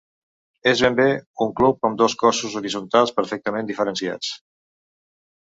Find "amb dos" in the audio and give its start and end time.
1.89-2.15